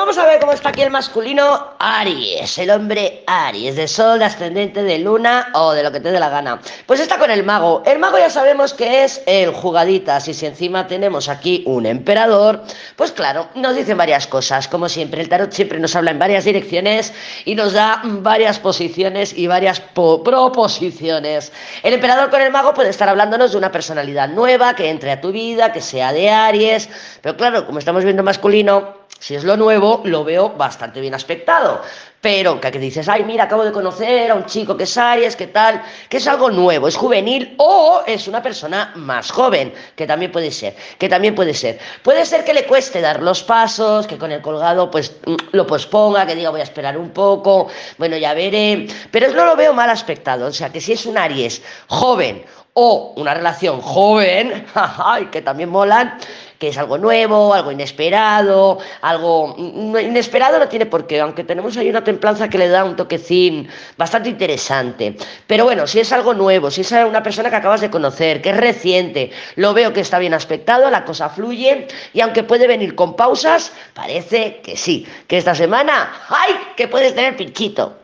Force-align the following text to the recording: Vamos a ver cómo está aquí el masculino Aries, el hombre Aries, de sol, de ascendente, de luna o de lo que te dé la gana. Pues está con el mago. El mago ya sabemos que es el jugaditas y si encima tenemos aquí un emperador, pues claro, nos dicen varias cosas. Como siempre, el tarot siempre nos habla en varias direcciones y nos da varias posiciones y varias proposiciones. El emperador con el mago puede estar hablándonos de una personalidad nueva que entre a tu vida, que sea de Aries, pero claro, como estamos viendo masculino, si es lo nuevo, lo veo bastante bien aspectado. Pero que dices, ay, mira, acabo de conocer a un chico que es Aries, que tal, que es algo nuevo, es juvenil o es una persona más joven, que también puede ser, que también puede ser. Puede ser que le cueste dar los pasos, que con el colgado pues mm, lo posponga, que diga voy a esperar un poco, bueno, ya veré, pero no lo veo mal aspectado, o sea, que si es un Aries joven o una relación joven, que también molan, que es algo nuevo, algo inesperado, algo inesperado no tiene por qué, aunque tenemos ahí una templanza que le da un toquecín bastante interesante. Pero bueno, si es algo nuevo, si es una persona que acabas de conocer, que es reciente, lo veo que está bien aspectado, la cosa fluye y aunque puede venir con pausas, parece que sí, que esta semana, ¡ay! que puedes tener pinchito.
Vamos 0.00 0.16
a 0.16 0.24
ver 0.24 0.40
cómo 0.40 0.52
está 0.52 0.70
aquí 0.70 0.80
el 0.80 0.90
masculino 0.90 1.74
Aries, 1.78 2.56
el 2.56 2.70
hombre 2.70 3.22
Aries, 3.26 3.76
de 3.76 3.86
sol, 3.86 4.18
de 4.18 4.24
ascendente, 4.24 4.82
de 4.82 4.98
luna 4.98 5.48
o 5.52 5.72
de 5.72 5.82
lo 5.82 5.92
que 5.92 6.00
te 6.00 6.10
dé 6.10 6.18
la 6.18 6.30
gana. 6.30 6.58
Pues 6.86 7.00
está 7.00 7.18
con 7.18 7.30
el 7.30 7.44
mago. 7.44 7.82
El 7.84 7.98
mago 7.98 8.16
ya 8.16 8.30
sabemos 8.30 8.72
que 8.72 9.04
es 9.04 9.20
el 9.26 9.52
jugaditas 9.52 10.26
y 10.26 10.32
si 10.32 10.46
encima 10.46 10.86
tenemos 10.86 11.28
aquí 11.28 11.64
un 11.66 11.84
emperador, 11.84 12.62
pues 12.96 13.12
claro, 13.12 13.48
nos 13.54 13.76
dicen 13.76 13.98
varias 13.98 14.26
cosas. 14.26 14.68
Como 14.68 14.88
siempre, 14.88 15.20
el 15.20 15.28
tarot 15.28 15.52
siempre 15.52 15.78
nos 15.78 15.94
habla 15.94 16.12
en 16.12 16.18
varias 16.18 16.44
direcciones 16.44 17.12
y 17.44 17.54
nos 17.54 17.74
da 17.74 18.00
varias 18.02 18.58
posiciones 18.58 19.36
y 19.36 19.48
varias 19.48 19.80
proposiciones. 19.80 21.52
El 21.82 21.92
emperador 21.92 22.30
con 22.30 22.40
el 22.40 22.50
mago 22.50 22.72
puede 22.72 22.88
estar 22.88 23.10
hablándonos 23.10 23.52
de 23.52 23.58
una 23.58 23.70
personalidad 23.70 24.30
nueva 24.30 24.74
que 24.74 24.88
entre 24.88 25.12
a 25.12 25.20
tu 25.20 25.30
vida, 25.30 25.72
que 25.72 25.82
sea 25.82 26.14
de 26.14 26.30
Aries, 26.30 26.88
pero 27.20 27.36
claro, 27.36 27.66
como 27.66 27.78
estamos 27.78 28.02
viendo 28.02 28.22
masculino, 28.22 28.99
si 29.20 29.34
es 29.34 29.44
lo 29.44 29.56
nuevo, 29.56 30.00
lo 30.04 30.24
veo 30.24 30.48
bastante 30.48 30.98
bien 30.98 31.14
aspectado. 31.14 31.82
Pero 32.22 32.60
que 32.60 32.70
dices, 32.72 33.08
ay, 33.08 33.24
mira, 33.24 33.44
acabo 33.44 33.64
de 33.64 33.72
conocer 33.72 34.30
a 34.30 34.34
un 34.34 34.46
chico 34.46 34.76
que 34.76 34.84
es 34.84 34.96
Aries, 34.96 35.36
que 35.36 35.46
tal, 35.46 35.82
que 36.08 36.16
es 36.16 36.26
algo 36.26 36.50
nuevo, 36.50 36.88
es 36.88 36.96
juvenil 36.96 37.54
o 37.58 38.02
es 38.06 38.28
una 38.28 38.42
persona 38.42 38.92
más 38.96 39.30
joven, 39.30 39.72
que 39.94 40.06
también 40.06 40.32
puede 40.32 40.50
ser, 40.50 40.74
que 40.98 41.08
también 41.08 41.34
puede 41.34 41.54
ser. 41.54 41.78
Puede 42.02 42.24
ser 42.26 42.44
que 42.44 42.54
le 42.54 42.66
cueste 42.66 43.00
dar 43.00 43.22
los 43.22 43.42
pasos, 43.42 44.06
que 44.06 44.18
con 44.18 44.32
el 44.32 44.40
colgado 44.40 44.90
pues 44.90 45.16
mm, 45.26 45.34
lo 45.52 45.66
posponga, 45.66 46.26
que 46.26 46.34
diga 46.34 46.50
voy 46.50 46.60
a 46.60 46.64
esperar 46.64 46.96
un 46.96 47.10
poco, 47.10 47.68
bueno, 47.98 48.16
ya 48.16 48.34
veré, 48.34 48.86
pero 49.10 49.32
no 49.32 49.44
lo 49.44 49.56
veo 49.56 49.72
mal 49.74 49.90
aspectado, 49.90 50.46
o 50.46 50.52
sea, 50.52 50.70
que 50.70 50.80
si 50.80 50.92
es 50.92 51.06
un 51.06 51.16
Aries 51.16 51.62
joven 51.88 52.42
o 52.72 53.14
una 53.16 53.34
relación 53.34 53.80
joven, 53.80 54.66
que 55.30 55.42
también 55.42 55.68
molan, 55.68 56.18
que 56.60 56.68
es 56.68 56.76
algo 56.76 56.98
nuevo, 56.98 57.54
algo 57.54 57.72
inesperado, 57.72 58.78
algo 59.00 59.56
inesperado 59.58 60.58
no 60.58 60.68
tiene 60.68 60.84
por 60.84 61.06
qué, 61.06 61.18
aunque 61.18 61.42
tenemos 61.42 61.74
ahí 61.78 61.88
una 61.88 62.04
templanza 62.04 62.50
que 62.50 62.58
le 62.58 62.68
da 62.68 62.84
un 62.84 62.96
toquecín 62.96 63.66
bastante 63.96 64.28
interesante. 64.28 65.16
Pero 65.46 65.64
bueno, 65.64 65.86
si 65.86 66.00
es 66.00 66.12
algo 66.12 66.34
nuevo, 66.34 66.70
si 66.70 66.82
es 66.82 66.92
una 66.92 67.22
persona 67.22 67.48
que 67.48 67.56
acabas 67.56 67.80
de 67.80 67.90
conocer, 67.90 68.42
que 68.42 68.50
es 68.50 68.58
reciente, 68.58 69.30
lo 69.56 69.72
veo 69.72 69.94
que 69.94 70.00
está 70.00 70.18
bien 70.18 70.34
aspectado, 70.34 70.90
la 70.90 71.06
cosa 71.06 71.30
fluye 71.30 71.88
y 72.12 72.20
aunque 72.20 72.44
puede 72.44 72.66
venir 72.66 72.94
con 72.94 73.16
pausas, 73.16 73.72
parece 73.94 74.60
que 74.62 74.76
sí, 74.76 75.06
que 75.26 75.38
esta 75.38 75.54
semana, 75.54 76.12
¡ay! 76.28 76.54
que 76.76 76.88
puedes 76.88 77.14
tener 77.14 77.38
pinchito. 77.38 77.96